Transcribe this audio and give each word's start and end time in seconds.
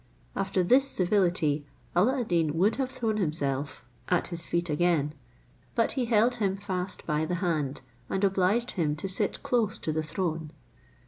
After 0.35 0.63
this 0.63 0.87
civility 0.89 1.63
Alla 1.95 2.21
ad 2.21 2.29
Deen 2.29 2.57
would 2.57 2.77
have 2.77 2.89
thrown 2.89 3.17
himself 3.17 3.85
at 4.09 4.29
his 4.29 4.47
feet 4.47 4.67
again; 4.67 5.13
but 5.75 5.91
he 5.91 6.05
held 6.05 6.37
him 6.37 6.57
fast 6.57 7.05
by 7.05 7.23
the 7.23 7.35
hand, 7.35 7.81
and 8.09 8.23
obliged 8.23 8.71
him 8.71 8.95
to 8.95 9.07
sit 9.07 9.43
close 9.43 9.77
to 9.77 9.91
the 9.91 10.01
throne. 10.01 10.49